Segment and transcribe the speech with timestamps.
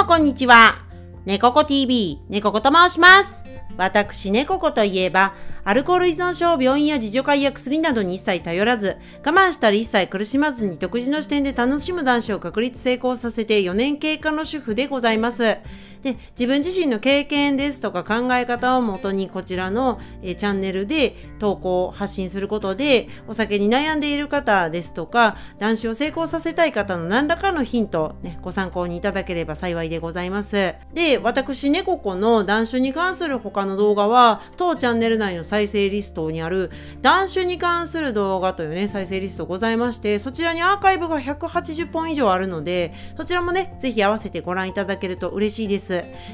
[0.00, 0.78] もこんにちは。
[1.26, 3.42] 猫子 TV、猫子と申します。
[3.76, 15.58] 私、猫子といえば、アルコール依存症を、病院や自助会や薬などに一切頼らず、我慢したり一切苦しまずに独自の視点で楽しむ男子を確立成功させて4年経過の主婦でございます。
[16.02, 30.74] で、自分自身の経験ですとか考え方をもとにこちらの、えチャンネルで投稿、発信することで、お酒に悩んでいる方ですとか、男子を成功させたい方の何らかのヒント、ね、ご参考にいただければ幸いでございます。
[30.94, 36.70] で、私、猫子の男子に関する他の動画は、当チャンネル内の再生リストにある、
[37.02, 45.89] 男子に関する動画というね、再生リストございまして、そちらにアーカイブが180本以上あるので、そちらもね、ぜひ合わせてご覧いただけると嬉しいです。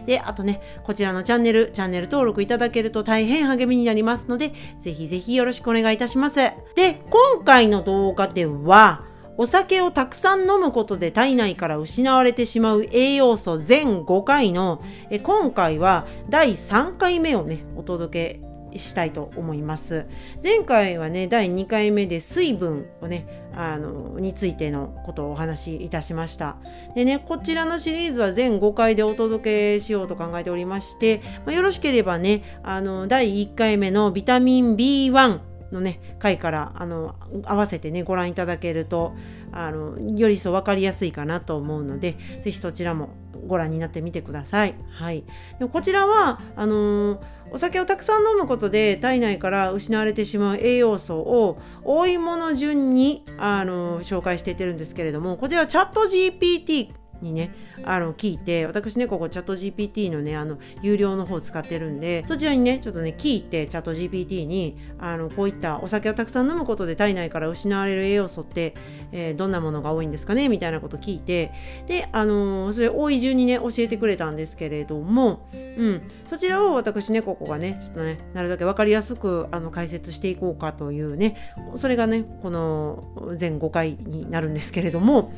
[0.06, 6.37] で、あとね、こちらのチャンネル、チャンネル登録いただけると大変励みになりますので、ぜひぜひよろしくお願いいたします。
[6.37, 9.05] で、今回の動画では、
[9.38, 18.45] お酒をたくさん飲むことで体内から失われてしまう栄養素全5回のえ今回は第3回目をねお届け
[18.78, 20.06] したいと思います。
[20.42, 26.56] 前回はね第2回目で水分をねあのについてのことをお話しいたしました。
[26.94, 35.40] でねこちらのシリーズは全5回でお届けしようと考えておりまして、まあよろしければねあの第1回目のビタミン B1
[35.72, 39.14] のね回からあの合わせてねご覧いただけると
[39.52, 43.11] あのより一層分かりやすいかなと思うのでぜひそちらも
[43.46, 44.74] ご覧になってみてください。
[44.90, 45.24] はい、
[45.58, 56.91] でもこちらはあのーお酒をたくさん飲むことで体内から失われてしまう栄養素を多いもの順にあの紹介していってるんですけれどもこちらチャット GPT
[57.22, 68.75] にねあの聞いて私ねここチャット GPT のねあの有料の方使ってるんでそちらにねちょっとね聞いてチャット GPT にあのこういったお酒をたくさん飲むことで体内から失われる栄養素って、
[69.12, 71.53] えーどんなものが多いんですかねみたいなこと聞いて
[71.86, 85.33] であのーそれ多い順にね教えてくれたんですけれども、うん、そちらを私ねここがねちょっとねなるだけ分かりやすくあの解説していこうかというねそれがねこの全5回になるんですけれども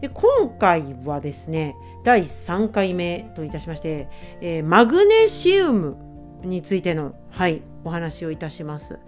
[0.00, 4.08] で今回はですね第3回目といたしまして、
[4.40, 5.96] えーマグネシウム
[6.42, 8.98] についての、はい、お話をいたします。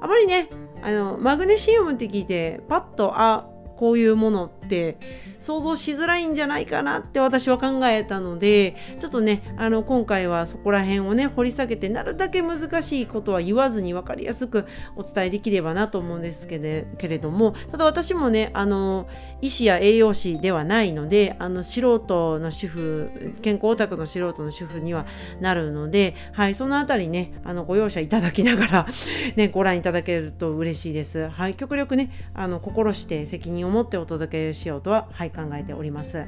[0.00, 0.48] あまりね
[0.82, 4.98] あのマグネシウムって聞いてパッとあこういうものって
[5.42, 19.08] 想像しづらいんじゃないかなって私は考えたのでちょっとねあの今回はそこら辺をね掘り下げてなるだけ難しいことは言わずに分かりやすくお伝えできればなと思うんですけれけれどもただ私もねあの
[19.40, 25.06] 医師や栄養士ではないのであの素人の主婦健康オタクの素人の主婦には
[25.40, 28.86] なるので、はい、そのあたりねあのご容赦いただきながら、
[29.36, 31.28] ね、ご覧いただけると嬉しいです。
[31.28, 36.26] はい、極力ねあの心して責任を持ってお届けしようとは、はい、考えております。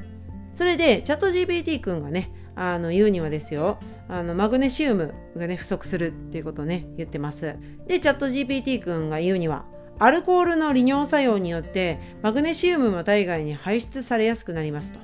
[0.53, 3.77] それでチャット GPT 君がねあの言うにはですよ
[4.07, 7.55] あのマグネシウムがね不足するっていうことをね言ってます
[7.87, 9.65] でチャット GPT 君が言うには
[9.99, 14.99] アルコールの利尿作用によってマグネシウムも体外に排出されやすくなりますと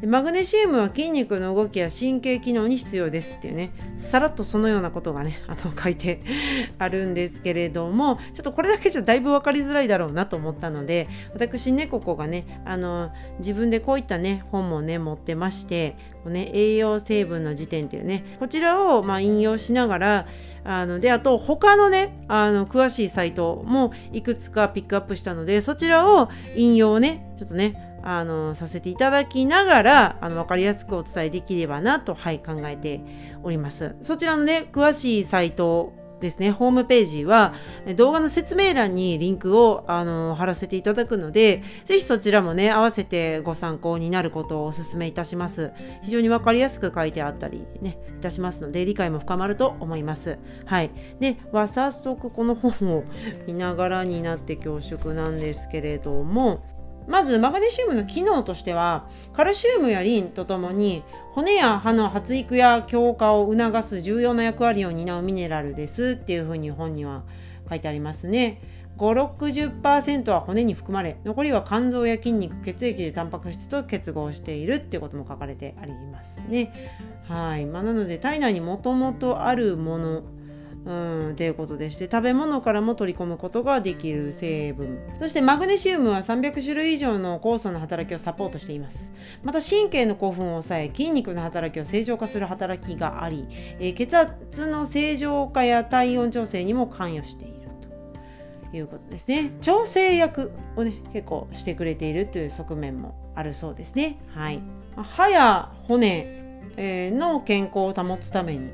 [0.00, 6.22] でマグネシウムは筋肉の動きや神経機能に必要ですっていうねさらっとそのようなことがね あの書いて
[6.78, 20.26] あるんですけれどもちょっとこれだけじゃだいぶ分かりづらいだろうなと思ったので私ねここがねあの自分でこういったね本もね持ってましてこうね、栄養成分の辞典っていうねこちらをま引用しながら
[20.64, 33.00] あのであと他のねあの詳しいサイトもいくつかピックアップしたのでそちらを引用をねちょっとねあのさせていただきながらあの分かりやすくお伝えできればなと、はい、考えて
[33.42, 33.96] おります。
[34.02, 37.54] そちらのね詳しいサイトですねホームページは
[37.96, 45.72] 動画の説明欄にリンクをあの貼らせていただくのでぜひそちらもね合わせてご参考になることをお勧めいたします。
[46.02, 50.38] 非常に分かりやすく書いてあったりねいたしますので理解も深まると思います。
[50.66, 50.90] はい。
[51.20, 53.04] では早速この本を
[53.46, 56.62] 見ながらになって恐縮なんですけれども
[57.10, 61.02] まずマグネシウムの機能としてはカルシウムやリンとともに
[61.32, 67.24] 骨や歯の発育や強化を促す重要な役割を担うミネラルですっていうふうに本には
[67.68, 68.62] 書いてありますね。
[68.96, 76.94] 560%は骨に含まれ残りは肝臓や筋肉血液でタンパク質と結合しているっていうことも書かれてありますね。
[77.26, 80.22] はいまあ、なので体内にもともとあるもの
[80.84, 84.98] うん、ということでして食べ物からも取り込むことができる成分。
[85.18, 89.12] そしてマグネシウムは300種類以上の酵素の働きをサポートしています。
[89.42, 93.46] また神経の興奮を抑え筋肉の働きを正常化する働きがあり、
[93.78, 97.68] えー血圧の正常化や体温調整にも関与している
[98.70, 99.50] ということですね。
[99.60, 104.18] 調整役をね結構してくれているという側面もあるそうですね。
[104.34, 104.60] はい。
[104.96, 106.40] 歯や骨
[106.78, 108.70] の健康を保つために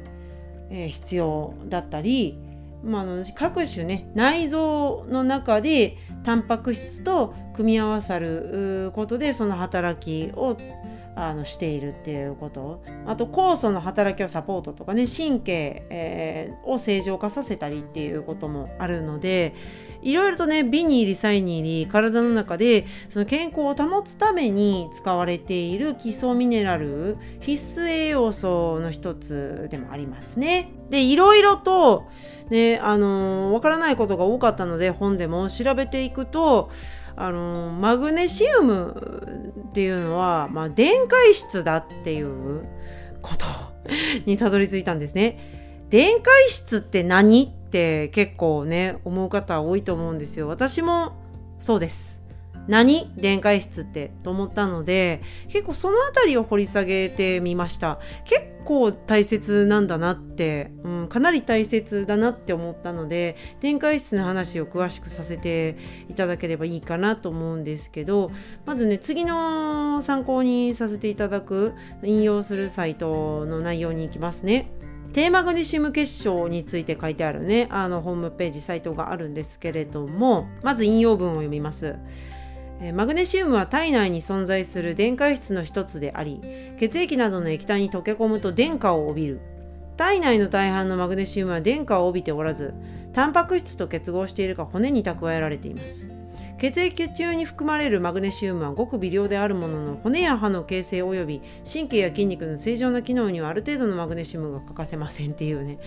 [0.71, 2.39] え必要だったり
[2.85, 10.57] まあ、の各種ね内臓の中でタンパク質と組み合わさることでその働きを
[11.17, 19.55] あのしているっていうことあと酵素の働きをサポートとかね神経、えー、を正常化させたりっていうこともあるので
[20.03, 30.71] いろいろとねビニーリサイニーリ体の中でその健康を保つために使われている基礎ミネラル必須栄養素の一つでもありますね。
[30.91, 32.07] でいろいろと
[32.49, 36.71] ねあのわからないことが多かったので本でも調べていくと
[37.17, 42.67] あのマグネシウムっていうのは、まあ、電解質だっていう
[43.23, 43.47] こと
[44.27, 45.87] にたどり着いたんですね。
[45.89, 47.45] 電解質って何？
[47.45, 50.49] って結構ね思う方多いと思うんですよ。
[50.49, 51.13] 私も
[51.59, 52.26] そうです。
[52.69, 53.13] 何？
[53.17, 57.99] 電解質ってと思ったので結構その辺りを掘り下げてみました。
[58.25, 65.77] 結構大切なんだなって、うん、かなり大切だなって思ったので電解質の話を詳しくさせて
[66.09, 68.33] いただければいいかなと思うんですけど
[68.65, 74.73] まずね次の参考にさせていただく引用するサイトの内容に行きますね。
[75.13, 81.95] 低マグネシウム結晶について書いてあるねあのホームページサイトがあるんですけれどもまず引用文を読みます。
[82.95, 86.41] マグネシウムは体内に存在する電解質の一つであり
[86.79, 89.41] 血液などの液体に溶け込むと電荷を帯びる。
[89.97, 92.75] 体内の大半のマグネシウムは電荷を帯びておらず
[93.15, 96.11] タンパク質と結合しているか骨に蓄えられています。
[96.59, 105.79] 血液中に含まれるマグネシウムはごく微量であるものの骨や歯の形成及び神経や筋肉の正常な機能にはある程度のマグネシウムが欠かせませんっていうね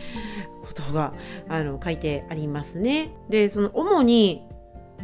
[0.63, 1.13] ことが
[1.47, 3.09] あの書いてありますね。
[3.29, 4.43] でその主に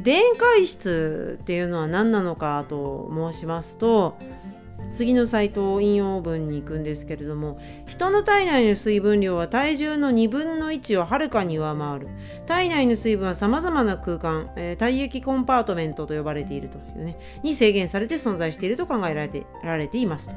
[0.04, 4.18] 電解質っていうのは何なのかと申しますと
[4.96, 12.08] 次のサイトを引用文に行くんですけれども人の体内の水分量は体重の2分の1をはるかに上回る。
[12.46, 20.36] 体内の水分はさまざまな空間、えー、体液コンパートメントと呼ばれているというねに制限されて存在していると考えられてられていますと。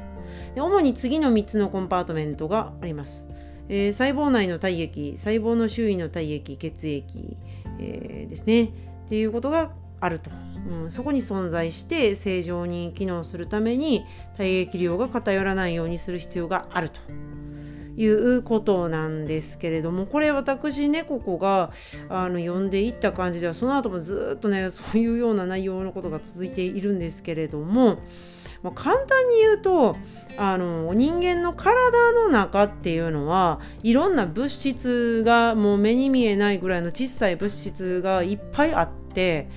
[0.55, 3.25] で主に次の3つのコンパートメントがあります、
[3.69, 7.37] えー、細胞内の体液細胞の周囲の体液血液、
[7.79, 8.88] えー、ですね。
[9.09, 10.29] っていうことがあると、
[10.69, 14.05] うん、そこに存在して正常に機能するために
[14.37, 16.99] 体液量が偏らないようにする必要があると。
[17.97, 21.73] いうことなんですけれどもこれ私ねここが
[22.07, 27.99] あの読んでいった感じではその後もずっとねそういうような内容のことが続いているんですけれども
[28.61, 29.95] まあ、簡単に言うと
[30.37, 39.47] あの人間の体の中っていうのはいろんな物質がもう目に見えないぐらいの小さい物質がいっぱいあって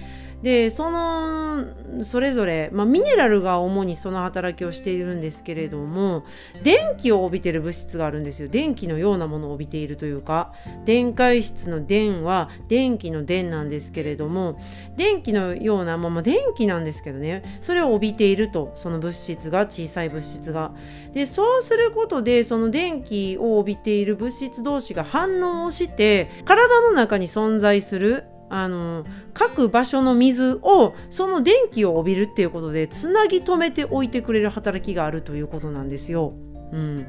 [0.42, 6.24] でそのそれぞれ、まあ、ミネラルが主にその働きをしているんですけれども
[6.64, 8.48] 電気を帯びてる物質があるんですよ。
[8.48, 10.52] 電気のようなものを帯びているというか
[10.84, 14.58] 電解質の電は電気の電なんですけれども
[14.96, 20.72] 電気のようなまま電気なんですけどねそれを帯びているとその物質が小さい物質が。
[21.12, 36.34] でそうすることでその電気を帯びている物質同士が反応をして体の中に存在するあの各場所の水をその電気を帯びるっていうことでつなぎ止めておいてくれる働きがあるということなんですよ。
[36.70, 37.06] うん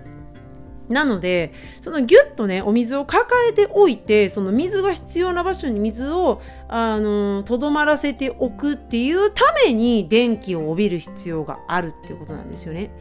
[0.90, 12.92] なのでそのギュッとねお水を抱えておいてその水が必要な場所に水をあのとどまらせておくっていうために電気を帯びる必要があるっていうことなんですよね。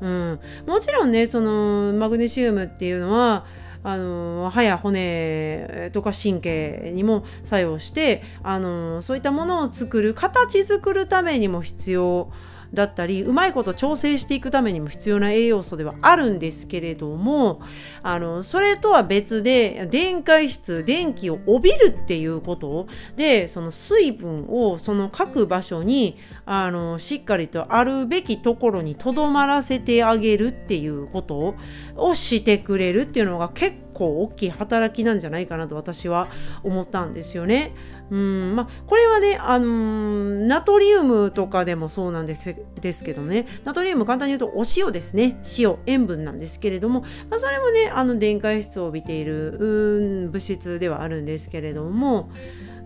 [0.00, 3.46] うん、もちろんねそのマグネシウムっていうのは
[3.88, 12.30] あの歯や骨とか神経にも作用してあのそういったものを作る形作るためにも必要
[12.74, 17.60] だったりうまいこと調整していくためにも必要な栄養素ではあるんですけれども
[18.02, 31.54] あのそれとは別で電解質電気を帯びるっていうことでその水分をその各場所にあのしっかりとあるべきところにとどまらせてあげるっていうこと
[31.96, 36.28] をしてくれるっていうのが結構大きい働きなんじゃないかなと私は
[36.62, 37.74] 思ったんですよね。
[38.10, 43.46] うんまあ、これはね、あのー、ナトリウムとかでもそうなんですですけどね。
[43.64, 45.40] ナトリウム簡単に言うとお塩ですね。
[45.58, 52.30] 塩塩分なんですけれども、まあ、それもねあの電解質を帯びている物質ではあるんですけれども、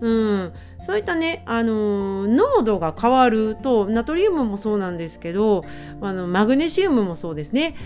[0.01, 5.65] うん、そういったね、あのー、濃度が変わるとナトリウムもそうなんですけど
[6.01, 7.77] あのマグネシウムもそうですね。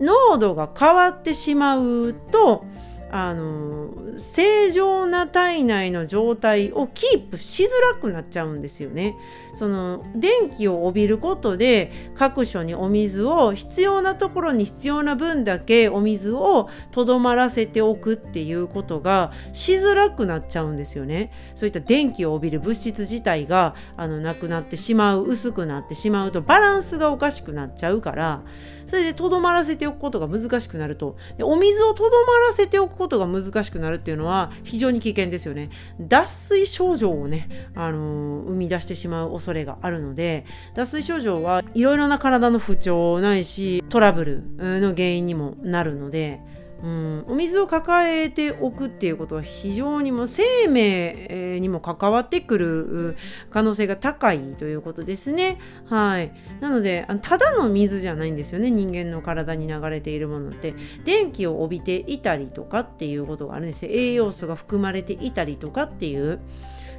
[0.00, 2.64] 濃度が変わってしまうと
[3.10, 9.14] あの正常な体内の状態をキープしづらくなっちゃうんですよね。
[9.58, 21.32] その電気を帯びることで各所にお水を必要なところに必要な分だけお水をとどまらせておくっていうことがしづらくなっちゃうんですよね。
[21.56, 28.42] そういった電気を帯びる物質自体があのなくなってしまう薄くなってしまうとバランスがおかしくなっちゃうから
[28.86, 31.16] それでとどまらせておくことが難しくなると。
[31.36, 35.70] でお水をとどまらせておくことが難しくなるっていうのは非常に危険ですよね。
[36.00, 44.42] 脱水症状をね、あのー、生み出してしまう恐れがあるので脱水症状はいろいろな体の不調ないしトラブル
[44.80, 46.40] の原因にもなるので
[46.82, 53.16] うん、お水を抱えておくっていうことは非常にも生命にも関わってくる
[53.50, 55.58] 可能性が高いということですね。
[55.86, 56.32] はい。
[56.60, 58.70] なので、ただの水じゃないんですよね。
[58.70, 60.74] 人間の体に流れているものって。
[61.04, 63.90] 電気を帯びていたりとかっていうことがあるんですよ。
[63.92, 66.38] 栄養素が含まれていたりとかっていう。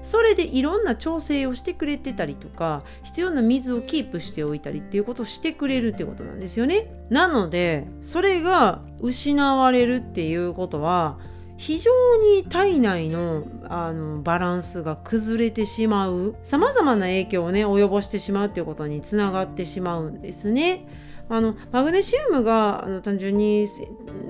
[0.01, 6.87] それでいろんな調整をしてくれてたりとか必要な水をキープしておいたりっていうことをしてくれるってことなんですよね。
[7.09, 11.17] なのでそれが失われるっていうことは
[11.57, 20.87] 非常に体内のあのバランスが崩れてしまうさまざまな影響をね及ぼしてしまうっていうことにつながってしまうんですね。
[21.27, 23.67] あのマグネシウムがあの単純に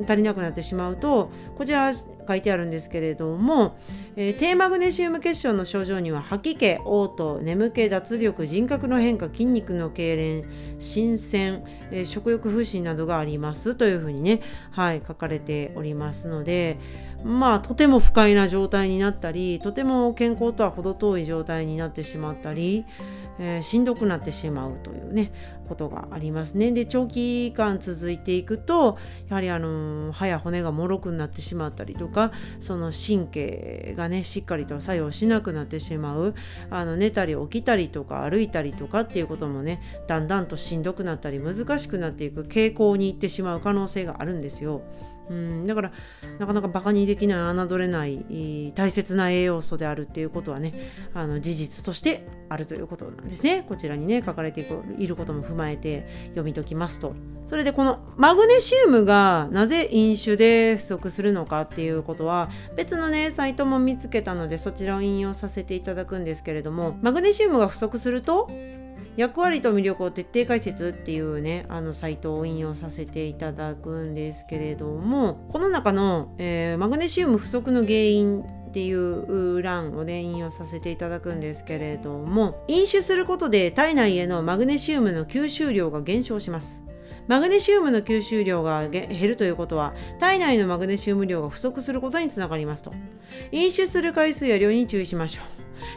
[0.05, 1.93] 足りなくなってしまうとこちら
[2.29, 3.75] 書いてあるんですけれども、
[4.15, 10.45] えー、低マグネシウム結晶の症状には吐き気、嘔吐、眠気、脱力、人格の変化、筋肉の痙攣、
[10.79, 16.77] 新鮮、えー、食欲不振などがありますというふうにね、はい、書かれておりますので、
[17.23, 22.85] まあとても不快な状態になったり、とても健康とは程遠い状態になってしまったり、
[23.39, 25.31] えー、しんどくなってしまうというね
[25.67, 26.71] ことがありますね。
[26.71, 28.97] で長期間続いていくと
[29.29, 36.35] やはりあの歯や骨がもろくなってしまったりとかその神経がねしっかりと作用しなくなってしまう
[36.69, 44.81] あの寝たり起きたりとか歩いたりとかっていうこともねだんだんとしんどくなったり難しくなっていく傾向にいってしまう可能性があるんですよ。
[45.29, 45.91] うん、だから
[46.39, 53.63] なかなかバカにできない侮れない大切な栄養素であるっていうことはねあの事実としてあるということなんですね。
[53.67, 54.67] こちらにね書かれて
[54.97, 57.13] いることも踏まえて読み解きますと。
[57.45, 68.51] それでこのマグネシウムがなぜ飲酒で不足するのかっていうことは別のねサイトも見つけたのでそちらを引用させていただくんですけれどもマグネシウムが不足すると
[69.19, 86.85] 役割と魅力を徹底解説っていうねあのサイトを引用させていただくんですけれどもこの中の、えー、マグネシウム不足の原因っていう欄をね引用させていただくんですけれども飲酒することで体内へのマグネシウムの吸収量が減少します。
[87.27, 92.93] マグネシウムの吸収量が減るということは体内のマグネシウム量が不足することにつながりますと。
[93.51, 95.41] 飲酒する回数や量に注意しましょ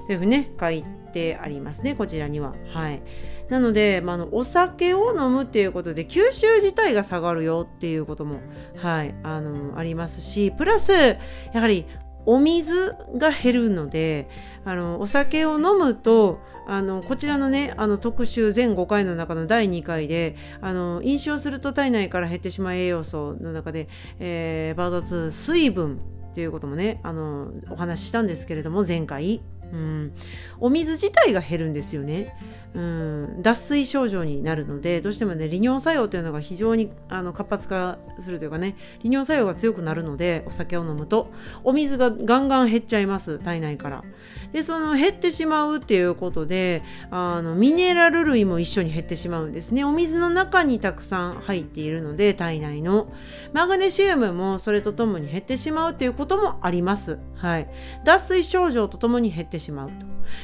[0.02, 0.06] う。
[0.08, 1.01] というふうにね書いて
[1.40, 2.54] ありますねこちらには。
[2.72, 3.02] はい。
[3.48, 8.40] なので、まあ、のお酒を飲むっていうことで吸収自体が下がるよっていうことも、
[8.76, 11.18] はい、あのありますしプラスや
[11.60, 11.86] はり
[12.24, 14.28] お水が減るので
[14.64, 23.88] あのお酒を飲むとあのこちらのねあの特集全5回の中の第2回であの飲酒をすると体内から減ってしまう栄養素の中で、
[24.20, 26.00] えー、バード2水分
[26.34, 29.42] ということもねあのお話ししたんですけれども前回、
[29.72, 30.12] うん、
[30.60, 32.36] お水自体が減るんですよね。
[32.74, 41.30] うん、脱水症状になるのでどうしてもね利尿作用というのが非常にあの活発化するというかね利尿作用が強くなるのでお酒を飲むと
[41.64, 44.04] お水がガンガン減っちゃいます体内から。
[44.52, 49.84] でその減ってしまうっていうことであのミネラル類も一緒に減ってしまうんですね。
[49.84, 53.12] お水の中にたくさん入っているので体内の。
[53.52, 57.18] マグネシウムもそれとともに減ってしまうっていうこともあります。
[57.34, 57.68] はい。
[58.04, 59.94] 脱水症状とともに減ってしまうと。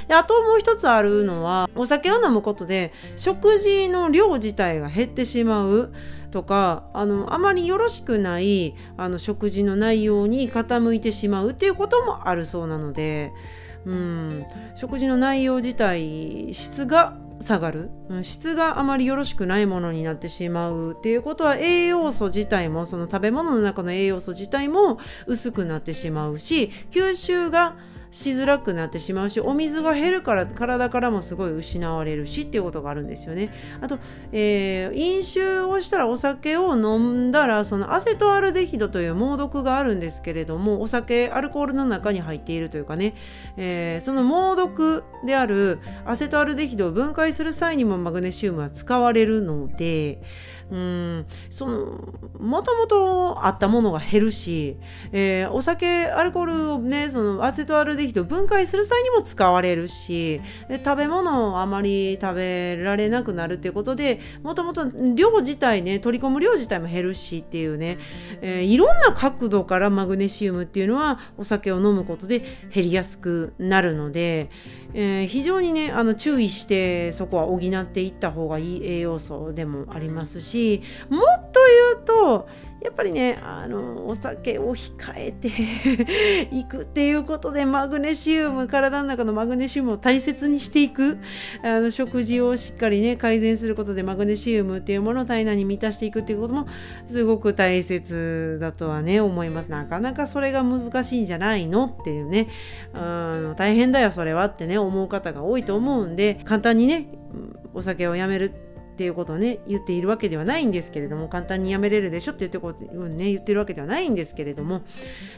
[0.07, 5.93] であともう一つあるのはお酒を飲むことで食事の量自体が減ってしまう
[6.31, 13.33] とかあのあまりよろしくないあの食事の内容に傾いてしまうっていうこともあるそうなので
[13.85, 14.45] うん
[14.75, 17.91] 食事の内容自体質が下がる。
[18.23, 27.77] 質があまりよろしくないものになってしまうっていうことは栄養素自体もその食べ物の中の栄養素自体も薄くなってしまうし吸収が
[28.11, 33.53] しづらくなってしまうしお水が減るから体からもすごい失われるしっていうことがあるんですよね。
[33.81, 33.99] あと、
[34.33, 43.15] えー、飲酒をしたらお酒を飲んだらそのアセトアルデヒドという猛毒があるんですけれどもお酒アルコールの中に入っているというかね、
[43.57, 50.21] えー、その猛毒であるアセトアルデヒドを分解する際にもマグネシウムは使われるので
[50.71, 51.27] うん。
[51.51, 54.77] そのもともとあったものが減るし、
[55.13, 60.41] えー、お酒アルコールをねそのアセトアルデヒド分解する際にも使われるし
[60.85, 64.85] 食べ物をあまり食べられなくなるっていうことでもともと
[65.15, 67.99] 量自体ね取り込む量自体も減るしっていうね、
[68.41, 72.41] えー、いろんな角度からマグネシウムっていうのはお酒を飲むことで
[72.73, 74.51] 減りやすくなるので、
[74.95, 80.58] えー、非常にねあの注意してそこは補っていった方がいい栄養素でもありますし
[81.09, 81.61] もっと
[81.95, 82.49] 言うと
[82.81, 85.49] やっぱりねあのお酒を控えて
[86.55, 91.19] いくっていうことでマグネシウム体の中のマグネシウムを大切にしていく。
[91.63, 96.67] あの食事をしっかりね改善することでマグネシウムっていうものを体内に満たしていくっていうことも
[97.07, 99.71] すごく大切だとはね思います。
[99.71, 102.49] なかなかそれが難しいんじゃないのっていうね。
[102.95, 107.09] あの大変だよそれはってね思う方が多いと思うんで簡単にね
[107.75, 108.53] お酒をやめる
[108.99, 114.83] っていうことをね言っているわけではないんですけれども簡単にやめれるでしょって言ってこと、ね、言ってるわけではないんですけれども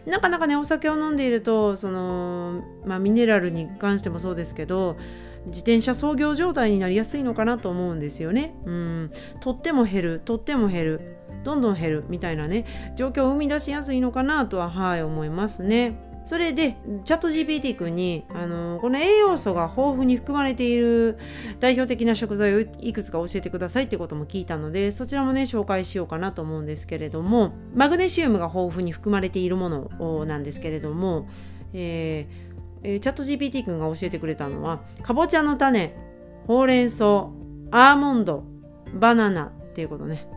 [0.06, 4.96] なかなかねお酒を飲んでいるとその、まあ、ミネラルに関してもそうですけど
[5.44, 8.54] 自転車操業状態になりやすいのかなと思うんですよね。
[8.64, 16.09] うん、とっても減るとっても減るどんどん減るみたいなね状況を生み出しやすいのかなとははい思いますね。
[16.30, 21.18] それでチャット GPT 君にあのこの栄養素が豊富に含まれている
[21.58, 31.28] 代表的な食材をいくつか教えてくださいってことも聞いたのでそちらもね紹介しようかなと思うんですけれどもマグネシウムが豊富に含まれているものなんですけれども、
[31.72, 35.96] えー、チャット GPT 君が教えてくれたのはかぼちゃの種
[36.46, 37.30] ほうれん草
[37.72, 38.44] アーモンド
[38.94, 40.28] バナナっていうことね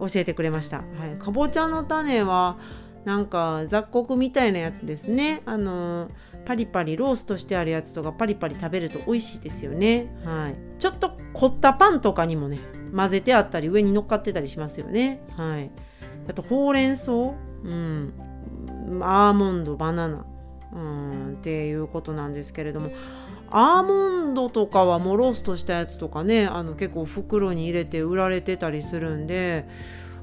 [0.00, 0.84] 教えてくれました、は
[1.16, 2.58] い、かぼちゃの種は
[3.04, 5.42] なんか雑穀みたいなやつですね。
[5.46, 6.10] あの
[6.44, 10.14] パリパリローストしてあるやつとかパリパリ食べると美味しいですよね。
[10.24, 10.56] はい。
[10.78, 12.58] ちょっと凝ったパンとかにもね
[12.94, 15.22] 混ぜてあったり上に乗っかってたりしますよね。
[15.36, 15.70] はい。
[16.28, 17.12] あとほうれん草。
[17.12, 18.12] うん。
[19.02, 20.26] アーモンドバナナ。
[20.72, 21.32] うん。
[21.34, 22.90] っていうことなんですけれども。
[23.50, 29.68] アーモンドとかはもうローストしたやつとかねあの結構袋に入れて売られてたりするんで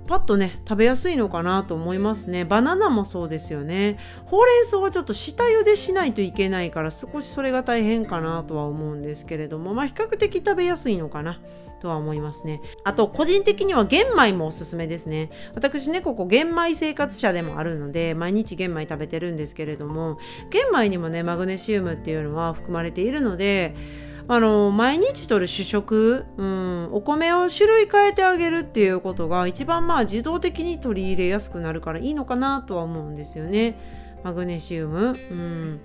[0.07, 2.45] パッとね食べやすいのかなと思いますね。
[2.45, 3.97] バナナもそうですよね。
[4.25, 9.73] ほうれん草はちょっと下茹でしないといけないから少しそれが大変かなとは思うんですけれども。
[9.73, 11.39] まあ比較的食べやすいのかな
[11.79, 12.61] とは思いますね。
[12.83, 15.29] あと個人的には玄米もおすすめですね。
[15.53, 20.17] 私ねここ玄米生活者でもあるので毎日玄米食べてるんですけれども
[20.49, 23.75] 玄米にもねマグネシウムっていうのは含まれているので
[24.29, 33.79] あの毎日とる主食、うん、お米を種類変えてあげるっていうことが一番まあ自動的に取り入れやすくなるからいいのかなとは思うんですよね。
[34.23, 35.79] マグネシウム、うん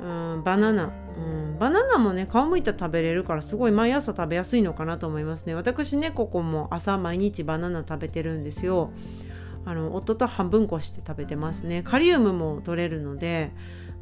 [0.00, 0.84] うん、バナナ、
[1.16, 5.54] うん、バナナもね皮むいたら食べれるからすごい毎朝食べやすいのかなと思いますね。
[5.54, 8.90] 私ねここも朝毎日バナナ食べてるんですよ。
[9.64, 11.82] あの夫と半分こして食べてますね。
[11.82, 13.52] カリウムも取れるので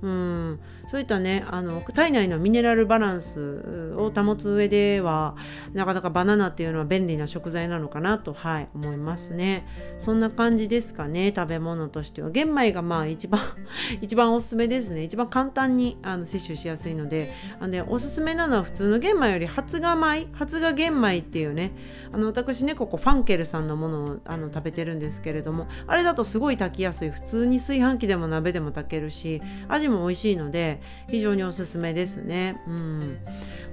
[0.03, 0.61] うん。
[0.89, 5.35] そういったねあの体内のミネラルバランスを保つ上では
[5.73, 9.67] なかなかバナナっていうのは便利な食材なのかなとはい思いますね。
[9.99, 12.31] そんな感じですかね食べ物としては。
[12.31, 13.41] 玄米がまあ一番
[14.01, 15.03] 一番おすすめですね。
[15.03, 17.33] 一番簡単にあの摂取しやすいので。
[17.59, 21.73] あの、ね、おすすめなのは普通の玄米より発芽米発芽玄米っていうね。
[22.13, 27.11] あの私ねここファンケルさんのものをあの食べてるんですけれどもあれだとすごい炊きやすい。
[27.11, 32.61] 普通に炊飯器でも鍋でも炊けるし味も美味しいので非常におすすめですね。
[32.67, 33.19] うん、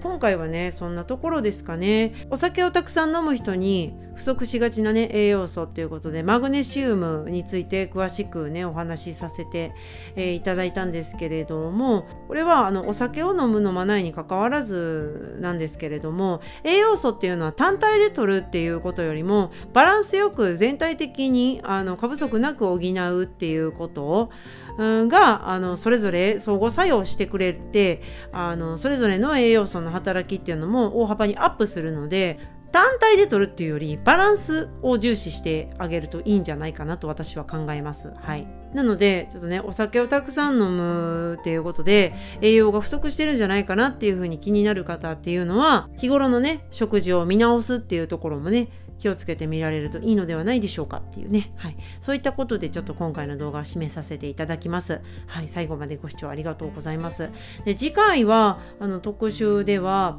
[0.02, 2.14] 今回はねそんなところですかね。
[2.30, 9.74] お酒をたくさん飲む人に不足しがちなね栄養素っていうことでマグネシウムについて詳しくねお話しさせて、
[10.16, 24.32] えー、いただいたんですけれどもこれはあのお酒を飲む飲まないにかかわらずなんですけれども栄養素っていうのは単体で取るっていうことよりもバランスよく全体的にあの過不足なく補うっていうことを
[24.78, 32.40] があのそれぞれ相互作用してくれてあのそれぞれの栄養素の働きっていうのも大幅にアップするので
[32.74, 38.12] 単体で取るっていうよりバランスを重視してあげるといいんじゃないかなと私は考えます。
[38.20, 38.48] はい。
[38.74, 55.02] なので、ちょっとね、お酒をたくさん飲むっていうことで、栄養が不足してるんじゃないかなっていうふうに気になる方っていうのは、日頃のね、食事を見直すっていうところもね、気をつけてみられるといいのではないでしょうかっていうね、はい、そういったことでちょっと今回の動画を締めさせていただきます。
[55.28, 57.30] はい、最後までご視聴ありがとうございます。
[57.66, 60.18] で次回はあの特集では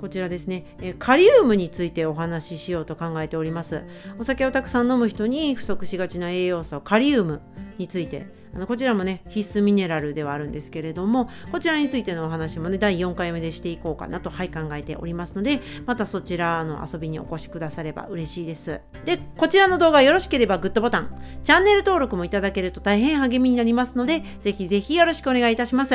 [0.00, 3.82] こちらですね、えカリウムについてお話ししようと考えております。
[4.18, 7.40] お酒をたくさん飲む人に不足しがちな栄養素カリウム
[7.78, 18.80] についてあのこちらもね必須ミネラルではあるんですけれどもこちらについてのお話もね第4回目でしていこうかなとはい考えておりますのでまたそちらの遊びにお越しくだされば嬉しいです。
[19.04, 21.10] でこちらの動画よろしければグッドボタン
[21.44, 25.94] チャンネル登録もいただけると大変励みになりますのでぜひぜひよろしくお願いいたします。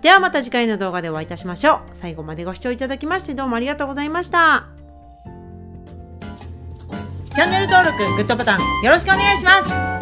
[0.00, 1.80] ではまた次回の動画でお会いいたしましょう。
[1.92, 4.68] 最後までご視聴いただきましてどうもありがとうございました。
[7.34, 9.95] チャンネル登録グッドボタンよろしくお願いします。